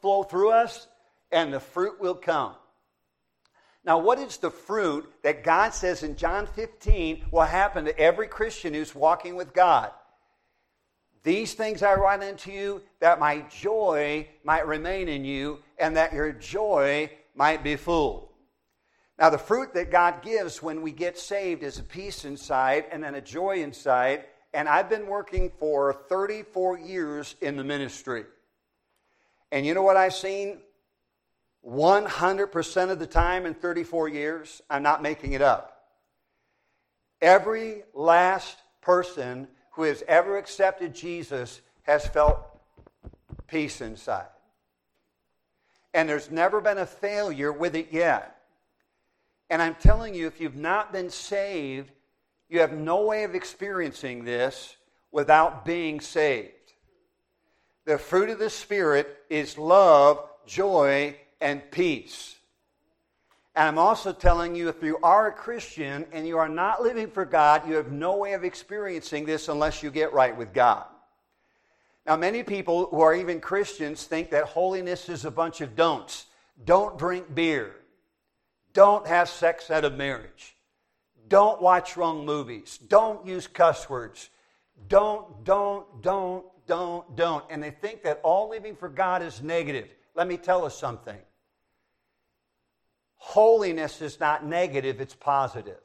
[0.00, 0.86] flow through us,
[1.32, 2.54] and the fruit will come.
[3.84, 8.28] Now, what is the fruit that God says in John 15 will happen to every
[8.28, 9.90] Christian who's walking with God?
[11.22, 16.12] These things I write unto you that my joy might remain in you and that
[16.12, 18.30] your joy might be full.
[19.18, 23.02] Now, the fruit that God gives when we get saved is a peace inside and
[23.02, 24.24] then a joy inside.
[24.52, 28.24] And I've been working for 34 years in the ministry.
[29.52, 30.58] And you know what I've seen?
[31.66, 35.82] 100% of the time in 34 years, I'm not making it up.
[37.20, 42.38] Every last person who has ever accepted Jesus has felt
[43.46, 44.26] peace inside.
[45.94, 48.36] And there's never been a failure with it yet.
[49.48, 51.90] And I'm telling you, if you've not been saved,
[52.48, 54.76] you have no way of experiencing this
[55.12, 56.50] without being saved.
[57.86, 62.36] The fruit of the Spirit is love, joy, and peace.
[63.54, 67.08] And I'm also telling you if you are a Christian and you are not living
[67.08, 70.86] for God, you have no way of experiencing this unless you get right with God.
[72.06, 76.26] Now, many people who are even Christians think that holiness is a bunch of don'ts.
[76.64, 77.76] Don't drink beer.
[78.72, 80.56] Don't have sex out of marriage.
[81.28, 82.78] Don't watch wrong movies.
[82.88, 84.30] Don't use cuss words.
[84.88, 87.44] Don't, don't, don't, don't, don't.
[87.50, 89.88] And they think that all living for God is negative.
[90.14, 91.18] Let me tell us something.
[93.24, 95.80] Holiness is not negative, it's positive.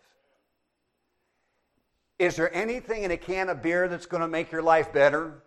[2.20, 5.42] Is there anything in a can of beer that's going to make your life better?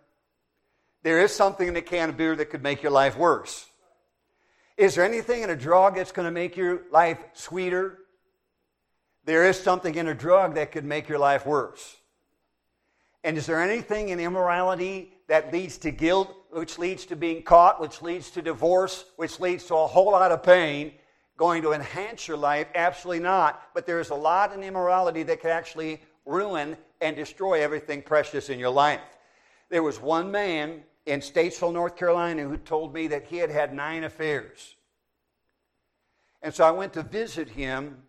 [1.03, 3.67] There is something in a can of beer that could make your life worse.
[4.75, 7.99] Is there anything in a drug that's going to make your life sweeter?
[9.25, 11.95] There is something in a drug that could make your life worse.
[13.23, 17.79] And is there anything in immorality that leads to guilt, which leads to being caught,
[17.79, 20.93] which leads to divorce, which leads to a whole lot of pain,
[21.37, 22.67] going to enhance your life?
[22.75, 23.69] Absolutely not.
[23.73, 28.49] But there is a lot in immorality that can actually ruin and destroy everything precious
[28.49, 29.01] in your life.
[29.69, 33.73] There was one man in Statesville, North Carolina, who told me that he had had
[33.73, 34.75] nine affairs.
[36.41, 38.03] And so I went to visit him,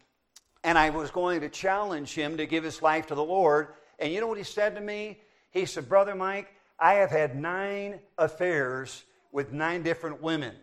[0.62, 3.68] and I was going to challenge him to give his life to the Lord.
[3.98, 5.20] And you know what he said to me?
[5.50, 10.54] He said, Brother Mike, I have had nine affairs with nine different women.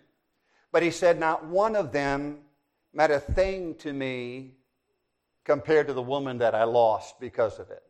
[0.71, 2.39] But he said, not one of them
[2.93, 4.55] meant a thing to me
[5.43, 7.83] compared to the woman that I lost because of it.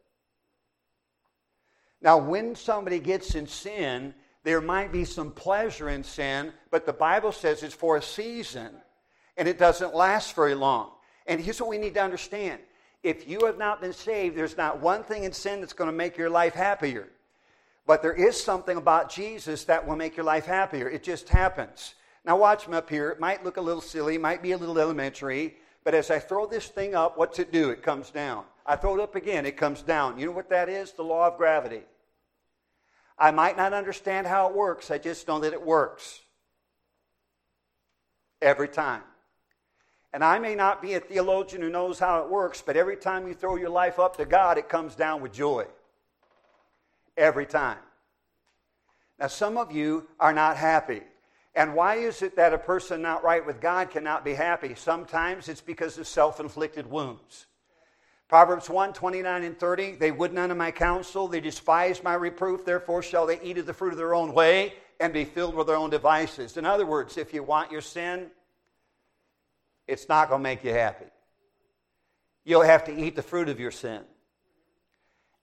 [2.01, 6.93] Now, when somebody gets in sin, there might be some pleasure in sin, but the
[6.93, 8.71] Bible says it's for a season
[9.37, 10.91] and it doesn't last very long.
[11.27, 12.59] And here's what we need to understand
[13.03, 15.95] if you have not been saved, there's not one thing in sin that's going to
[15.95, 17.07] make your life happier.
[17.87, 20.87] But there is something about Jesus that will make your life happier.
[20.87, 21.95] It just happens.
[22.23, 23.09] Now, watch me up here.
[23.09, 26.45] It might look a little silly, might be a little elementary, but as I throw
[26.45, 27.71] this thing up, what's it do?
[27.71, 28.45] It comes down.
[28.65, 30.19] I throw it up again, it comes down.
[30.19, 30.91] You know what that is?
[30.91, 31.81] The law of gravity.
[33.17, 36.21] I might not understand how it works, I just know that it works.
[38.41, 39.01] Every time.
[40.13, 43.27] And I may not be a theologian who knows how it works, but every time
[43.27, 45.65] you throw your life up to God, it comes down with joy.
[47.15, 47.77] Every time.
[49.19, 51.01] Now, some of you are not happy.
[51.53, 54.73] And why is it that a person not right with God cannot be happy?
[54.75, 57.47] Sometimes it's because of self inflicted wounds.
[58.29, 62.63] Proverbs 1 29 and 30, they would none of my counsel, they despised my reproof,
[62.63, 65.67] therefore shall they eat of the fruit of their own way and be filled with
[65.67, 66.55] their own devices.
[66.55, 68.27] In other words, if you want your sin,
[69.85, 71.07] it's not going to make you happy.
[72.45, 74.01] You'll have to eat the fruit of your sin.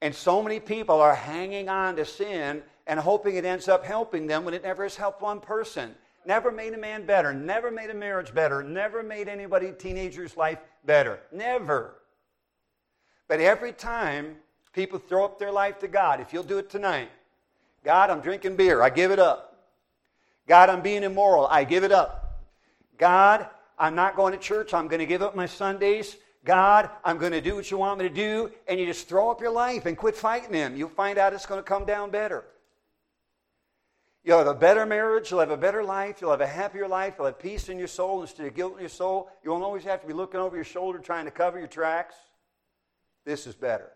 [0.01, 4.27] And so many people are hanging on to sin and hoping it ends up helping
[4.27, 5.95] them when it never has helped one person.
[6.27, 10.59] Never made a man better, never made a marriage better, never made anybody, teenager's life
[10.85, 11.21] better.
[11.31, 11.95] Never.
[13.29, 14.37] But every time
[14.73, 17.11] people throw up their life to God, if you'll do it tonight,
[17.85, 19.45] God, I'm drinking beer, I give it up.
[20.49, 22.43] God, I'm being immoral, I give it up.
[22.99, 23.47] God,
[23.79, 24.75] I'm not going to church.
[24.75, 26.17] I'm going to give up my Sundays.
[26.45, 28.51] God, I'm going to do what you want me to do.
[28.67, 30.77] And you just throw up your life and quit fighting Him.
[30.77, 32.45] You'll find out it's going to come down better.
[34.29, 35.31] You'll have a better marriage.
[35.31, 36.21] You'll have a better life.
[36.21, 37.15] You'll have a happier life.
[37.17, 39.31] You'll have peace in your soul instead of guilt in your soul.
[39.43, 42.15] You won't always have to be looking over your shoulder trying to cover your tracks.
[43.25, 43.91] This is better.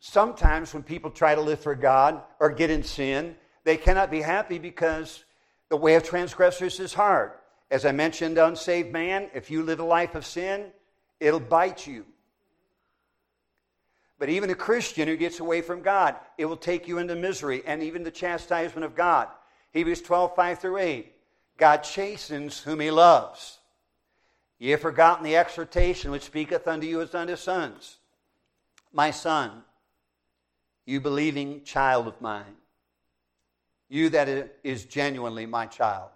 [0.00, 4.20] Sometimes when people try to live for God or get in sin, they cannot be
[4.20, 5.22] happy because
[5.68, 7.30] the way of transgressors is hard.
[7.70, 10.72] As I mentioned, unsaved man, if you live a life of sin,
[11.20, 12.04] it'll bite you.
[14.24, 17.62] But even a Christian who gets away from God, it will take you into misery
[17.66, 19.28] and even the chastisement of God.
[19.74, 21.12] Hebrews 12, 5 through 8.
[21.58, 23.58] God chastens whom he loves.
[24.58, 27.98] Ye have forgotten the exhortation which speaketh unto you as unto sons.
[28.94, 29.62] My son,
[30.86, 32.56] you believing child of mine
[33.90, 36.08] you that is genuinely my child.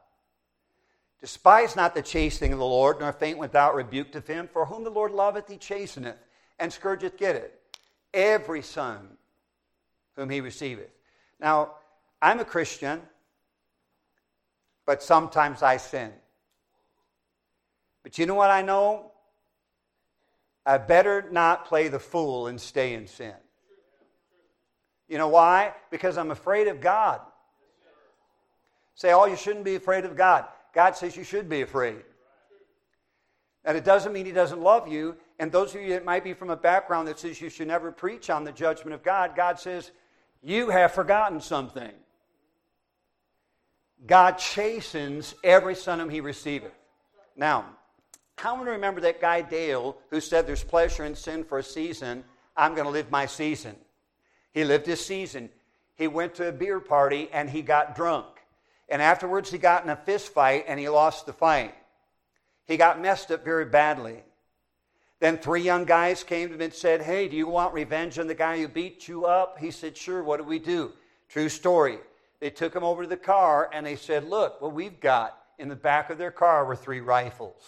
[1.21, 4.49] Despise not the chastening of the Lord, nor faint without rebuke of him.
[4.51, 6.17] For whom the Lord loveth, he chasteneth,
[6.59, 7.61] and scourgeth, get it,
[8.13, 9.17] every son
[10.17, 10.91] whom he receiveth.
[11.41, 11.73] Now,
[12.21, 13.01] I'm a Christian,
[14.87, 16.13] but sometimes I sin.
[18.03, 19.13] But you know what I know?
[20.65, 23.35] I better not play the fool and stay in sin.
[25.09, 25.75] You know why?
[25.91, 27.21] Because I'm afraid of God.
[28.95, 30.45] Say, oh, you shouldn't be afraid of God.
[30.75, 32.03] God says you should be afraid.
[33.65, 35.17] And it doesn't mean He doesn't love you.
[35.39, 37.93] And those of you that might be from a background that says you should never
[37.93, 39.93] preach on the judgment of God, God says,
[40.43, 41.93] you have forgotten something.
[44.07, 46.73] God chastens every son whom He receiveth.
[47.37, 47.67] Now,
[48.37, 52.23] how many remember that guy Dale who said there's pleasure in sin for a season?
[52.57, 53.75] I'm going to live my season.
[54.53, 55.51] He lived his season.
[55.97, 58.27] He went to a beer party and he got drunk.
[58.89, 61.75] And afterwards, he got in a fist fight and he lost the fight.
[62.67, 64.23] He got messed up very badly.
[65.21, 68.29] Then three young guys came to him and said, Hey, do you want revenge on
[68.29, 69.59] the guy who beat you up?
[69.59, 70.93] He said, Sure, what do we do?
[71.29, 71.99] True story.
[72.41, 75.69] They took him over to the car and they said, Look, what we've got in
[75.69, 77.63] the back of their car were three rifles.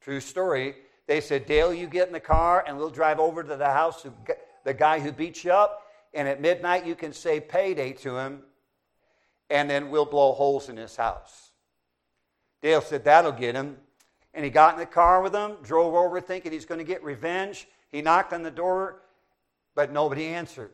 [0.00, 0.74] True story.
[1.06, 4.04] They said, Dale, you get in the car and we'll drive over to the house
[4.04, 4.12] of
[4.64, 5.82] the guy who beat you up.
[6.12, 8.42] And at midnight, you can say payday to him
[9.50, 11.52] and then we'll blow holes in his house.
[12.60, 13.76] Dale said, That'll get him.
[14.34, 17.02] And he got in the car with them, drove over thinking he's going to get
[17.04, 17.68] revenge.
[17.92, 19.02] He knocked on the door,
[19.74, 20.70] but nobody answered.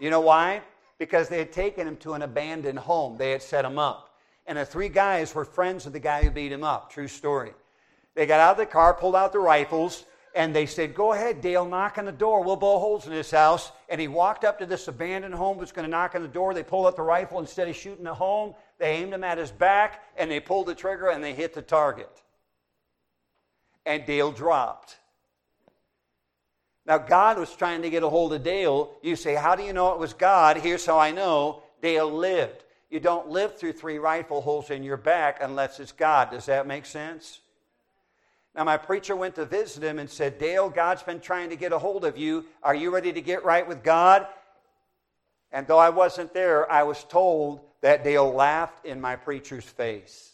[0.00, 0.62] You know why?
[0.98, 3.16] Because they had taken him to an abandoned home.
[3.16, 4.10] They had set him up.
[4.46, 6.90] And the three guys were friends of the guy who beat him up.
[6.90, 7.52] True story.
[8.14, 11.40] They got out of the car, pulled out the rifles, and they said, Go ahead,
[11.40, 12.42] Dale, knock on the door.
[12.42, 13.70] We'll blow holes in this house.
[13.88, 16.54] And he walked up to this abandoned home, was going to knock on the door.
[16.54, 17.38] They pulled out the rifle.
[17.38, 20.74] Instead of shooting the home, they aimed him at his back, and they pulled the
[20.74, 22.10] trigger, and they hit the target.
[23.84, 24.96] And Dale dropped.
[26.84, 28.92] Now, God was trying to get a hold of Dale.
[29.02, 30.56] You say, How do you know it was God?
[30.56, 32.64] Here's how I know Dale lived.
[32.90, 36.30] You don't live through three rifle holes in your back unless it's God.
[36.30, 37.40] Does that make sense?
[38.54, 41.72] Now, my preacher went to visit him and said, Dale, God's been trying to get
[41.72, 42.44] a hold of you.
[42.62, 44.26] Are you ready to get right with God?
[45.52, 50.31] And though I wasn't there, I was told that Dale laughed in my preacher's face.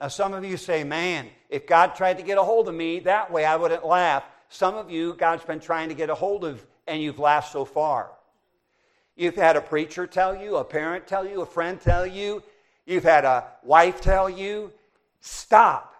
[0.00, 3.00] Now, some of you say, man, if God tried to get a hold of me
[3.00, 4.24] that way, I wouldn't laugh.
[4.48, 7.64] Some of you, God's been trying to get a hold of, and you've laughed so
[7.64, 8.10] far.
[9.16, 12.42] You've had a preacher tell you, a parent tell you, a friend tell you,
[12.84, 14.72] you've had a wife tell you,
[15.20, 15.94] stop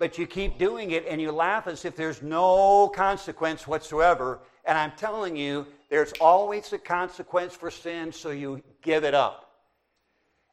[0.00, 4.40] but you keep doing it and you laugh as if there's no consequence whatsoever.
[4.64, 9.50] And I'm telling you, there's always a consequence for sin, so you give it up.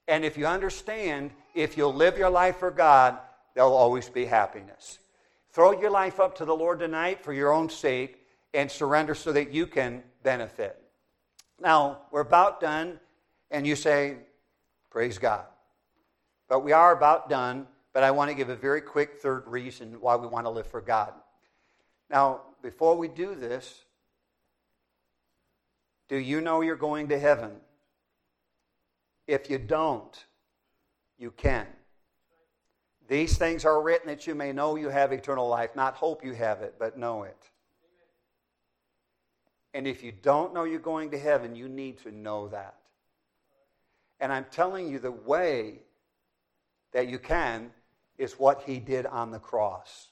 [0.10, 3.18] And if you understand, if you'll live your life for God,
[3.56, 5.00] there'll always be happiness.
[5.52, 9.32] Throw your life up to the Lord tonight for your own sake and surrender so
[9.32, 10.80] that you can benefit.
[11.60, 13.00] Now, we're about done,
[13.50, 14.18] and you say,
[14.92, 15.46] Praise God.
[16.48, 17.68] But we are about done.
[17.92, 20.68] But I want to give a very quick third reason why we want to live
[20.68, 21.14] for God.
[22.12, 23.84] Now, before we do this,
[26.08, 27.54] do you know you're going to heaven?
[29.26, 30.26] If you don't,
[31.18, 31.68] you can.
[33.08, 36.34] These things are written that you may know you have eternal life, not hope you
[36.34, 37.38] have it, but know it.
[39.74, 42.76] And if you don't know you're going to heaven, you need to know that.
[44.20, 45.80] And I'm telling you the way
[46.94, 47.72] that you can
[48.18, 50.08] is what he did on the cross.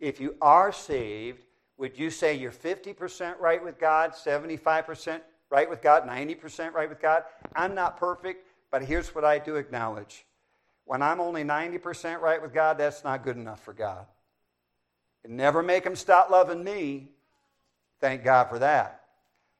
[0.00, 1.44] If you are saved,
[1.76, 7.00] would you say you're 50% right with God, 75% right with God, 90% right with
[7.00, 7.22] God?
[7.54, 10.26] I'm not perfect, but here's what I do acknowledge.
[10.84, 14.06] When I'm only 90% right with God, that's not good enough for God.
[15.24, 17.10] It never make him stop loving me.
[18.00, 19.02] Thank God for that.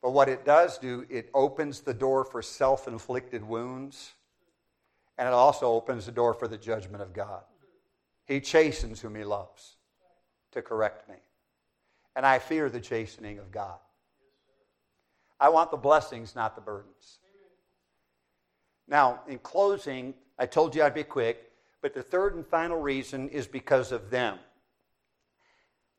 [0.02, 4.12] But what it does do, it opens the door for self inflicted wounds
[5.18, 7.42] and it also opens the door for the judgment of God.
[8.24, 9.76] He chastens whom he loves
[10.52, 11.16] to correct me.
[12.14, 13.78] And I fear the chastening of God.
[15.40, 17.18] I want the blessings, not the burdens.
[18.88, 21.50] Now, in closing, I told you I'd be quick,
[21.82, 24.38] but the third and final reason is because of them.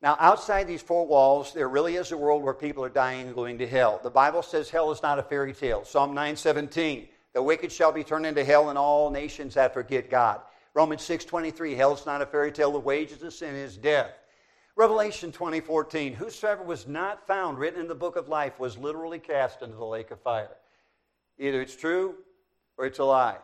[0.02, 3.34] Now, outside these four walls, there really is a world where people are dying and
[3.34, 4.00] going to hell.
[4.02, 5.84] The Bible says hell is not a fairy tale.
[5.84, 10.40] Psalm 917 the wicked shall be turned into hell, and all nations that forget God.
[10.74, 12.72] Romans 6.23, hell is not a fairy tale.
[12.72, 14.10] The wages of sin is death.
[14.76, 19.62] Revelation 20.14, whosoever was not found written in the book of life was literally cast
[19.62, 20.56] into the lake of fire.
[21.38, 22.16] Either it's true
[22.80, 23.36] or it's a lie.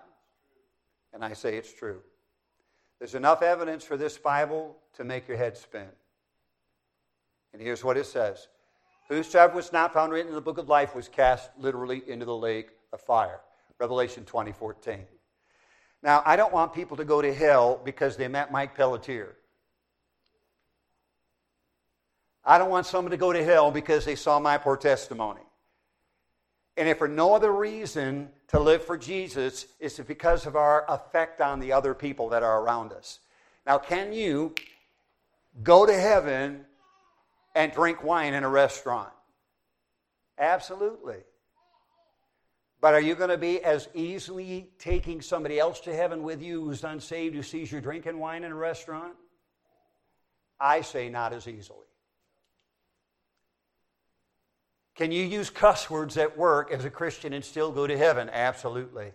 [1.13, 2.01] And I say it's true.
[2.99, 5.89] There's enough evidence for this Bible to make your head spin.
[7.53, 8.49] And here's what it says
[9.11, 12.35] Whosoever was not found written in the book of life was cast literally into the
[12.35, 13.41] lake of fire.
[13.79, 15.01] Revelation 2014.
[16.03, 19.37] Now, I don't want people to go to hell because they met Mike Pelletier.
[22.43, 25.46] I don't want someone to go to hell because they saw my poor testimony.
[26.77, 31.41] And if for no other reason to live for Jesus, it's because of our effect
[31.41, 33.21] on the other people that are around us.
[33.67, 34.55] Now, can you
[35.63, 36.67] go to heaven
[37.55, 39.11] and drink wine in a restaurant?
[40.39, 41.17] Absolutely.
[42.81, 46.63] But are you going to be as easily taking somebody else to heaven with you
[46.63, 49.15] who's unsaved, who sees you drinking wine in a restaurant?
[50.61, 51.87] I say not as easily.
[54.97, 58.31] Can you use cuss words at work as a Christian and still go to heaven?
[58.33, 59.13] Absolutely.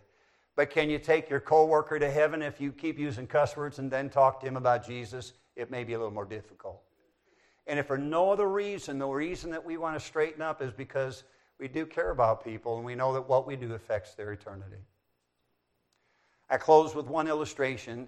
[0.55, 3.89] But can you take your coworker to heaven if you keep using cuss words and
[3.89, 5.33] then talk to him about Jesus?
[5.55, 6.83] It may be a little more difficult.
[7.65, 10.71] And if for no other reason, the reason that we want to straighten up is
[10.71, 11.23] because
[11.59, 14.81] we do care about people, and we know that what we do affects their eternity.
[16.49, 18.07] I close with one illustration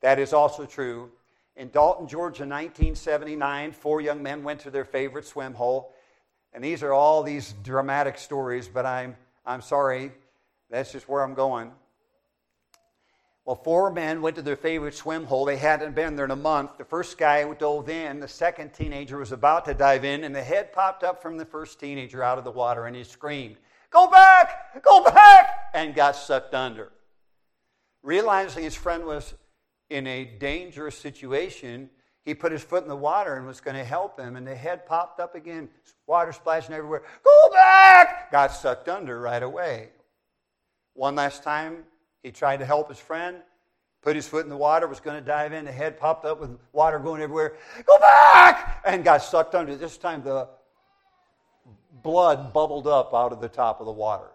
[0.00, 1.10] that is also true.
[1.56, 5.92] In Dalton, Georgia, 1979, four young men went to their favorite swim hole.
[6.56, 10.10] And these are all these dramatic stories, but I'm, I'm sorry.
[10.70, 11.70] That's just where I'm going.
[13.44, 15.44] Well, four men went to their favorite swim hole.
[15.44, 16.78] They hadn't been there in a month.
[16.78, 18.20] The first guy dove in.
[18.20, 21.44] The second teenager was about to dive in, and the head popped up from the
[21.44, 23.56] first teenager out of the water, and he screamed,
[23.90, 24.82] Go back!
[24.82, 25.50] Go back!
[25.74, 26.90] and got sucked under.
[28.02, 29.34] Realizing his friend was
[29.90, 31.90] in a dangerous situation,
[32.26, 34.54] he put his foot in the water and was going to help him, and the
[34.54, 35.68] head popped up again,
[36.08, 37.04] water splashing everywhere.
[37.24, 38.32] Go back!
[38.32, 39.90] Got sucked under right away.
[40.94, 41.84] One last time,
[42.24, 43.36] he tried to help his friend,
[44.02, 45.64] put his foot in the water, was going to dive in.
[45.64, 47.54] The head popped up with water going everywhere.
[47.86, 48.82] Go back!
[48.84, 49.76] And got sucked under.
[49.76, 50.48] This time the
[52.02, 54.32] blood bubbled up out of the top of the water.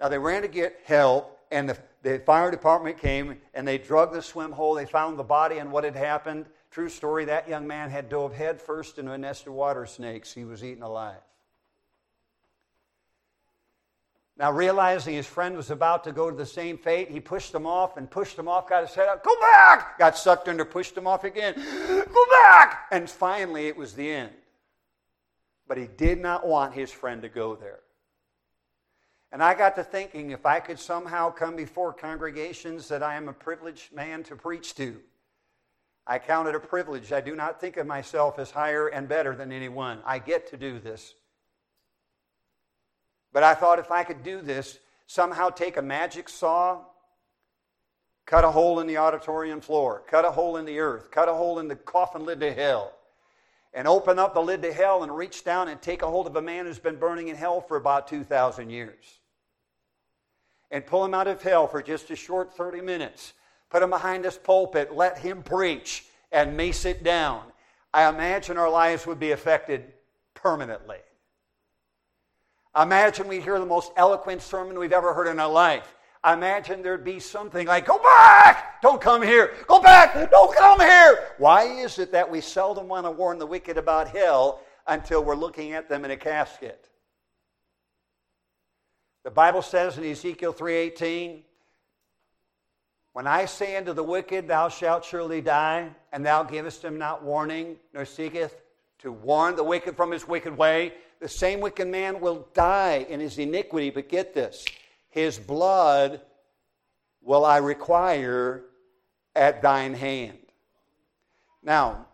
[0.00, 4.12] Now they ran to get help, and the the fire department came and they drug
[4.12, 4.74] the swim hole.
[4.74, 6.46] They found the body and what had happened.
[6.70, 10.32] True story that young man had dove headfirst into a nest of water snakes.
[10.32, 11.20] He was eaten alive.
[14.40, 17.66] Now, realizing his friend was about to go to the same fate, he pushed him
[17.66, 19.98] off and pushed him off, got his head up, go back!
[19.98, 22.86] Got sucked under, pushed him off again, go back!
[22.90, 24.32] And finally, it was the end.
[25.68, 27.80] But he did not want his friend to go there.
[29.32, 33.28] And I got to thinking if I could somehow come before congregations that I am
[33.28, 35.00] a privileged man to preach to,
[36.06, 37.12] I count it a privilege.
[37.12, 40.00] I do not think of myself as higher and better than anyone.
[40.04, 41.14] I get to do this.
[43.32, 46.80] But I thought if I could do this, somehow take a magic saw,
[48.26, 51.34] cut a hole in the auditorium floor, cut a hole in the earth, cut a
[51.34, 52.92] hole in the coffin lid to hell,
[53.72, 56.34] and open up the lid to hell and reach down and take a hold of
[56.34, 59.19] a man who's been burning in hell for about 2,000 years.
[60.70, 63.32] And pull him out of hell for just a short 30 minutes.
[63.70, 67.42] Put him behind this pulpit, let him preach, and me sit down.
[67.92, 69.92] I imagine our lives would be affected
[70.34, 70.98] permanently.
[72.80, 75.96] Imagine we'd hear the most eloquent sermon we've ever heard in our life.
[76.22, 78.82] I Imagine there'd be something like, Go back!
[78.82, 79.54] Don't come here!
[79.66, 80.30] Go back!
[80.30, 81.28] Don't come here!
[81.38, 85.34] Why is it that we seldom want to warn the wicked about hell until we're
[85.34, 86.89] looking at them in a casket?
[89.22, 91.44] The Bible says in Ezekiel 3:18,
[93.12, 97.22] when I say unto the wicked, Thou shalt surely die, and thou givest him not
[97.22, 98.62] warning, nor seeketh
[99.00, 103.20] to warn the wicked from his wicked way, the same wicked man will die in
[103.20, 103.90] his iniquity.
[103.90, 104.64] But get this
[105.10, 106.20] his blood
[107.20, 108.64] will I require
[109.34, 110.38] at thine hand.
[111.62, 112.06] Now,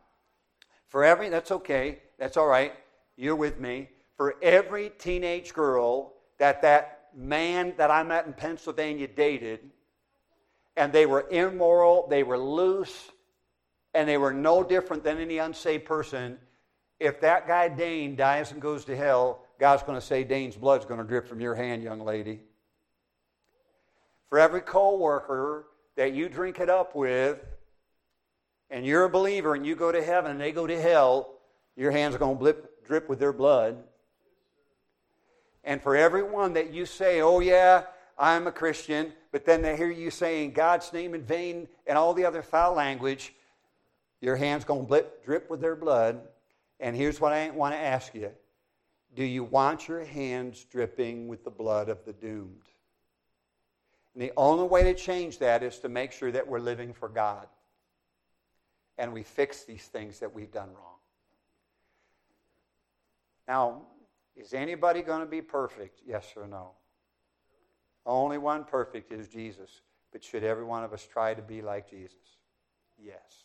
[0.88, 2.72] for every, that's okay, that's all right,
[3.16, 3.90] you're with me.
[4.16, 9.60] For every teenage girl that that man that I met in Pennsylvania dated,
[10.76, 13.10] and they were immoral, they were loose,
[13.94, 16.38] and they were no different than any unsaved person,
[17.00, 20.84] if that guy Dane dies and goes to hell, God's going to say Dane's blood's
[20.84, 22.40] going to drip from your hand, young lady.
[24.28, 27.38] For every co worker that you drink it up with,
[28.70, 31.34] and you're a believer and you go to heaven and they go to hell,
[31.76, 33.82] your hands are going to drip with their blood.
[35.66, 37.82] And for everyone that you say, oh, yeah,
[38.16, 42.14] I'm a Christian, but then they hear you saying God's name in vain and all
[42.14, 43.34] the other foul language,
[44.20, 46.20] your hands going to drip with their blood.
[46.78, 48.30] And here's what I want to ask you
[49.14, 52.70] Do you want your hands dripping with the blood of the doomed?
[54.14, 57.08] And the only way to change that is to make sure that we're living for
[57.08, 57.48] God
[58.98, 60.94] and we fix these things that we've done wrong.
[63.46, 63.82] Now,
[64.37, 66.01] is anybody going to be perfect?
[66.07, 66.72] Yes or no?
[68.05, 69.80] Only one perfect is Jesus.
[70.12, 72.39] But should every one of us try to be like Jesus?
[72.99, 73.45] Yes.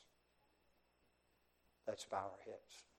[1.88, 2.91] Let's bow our heads.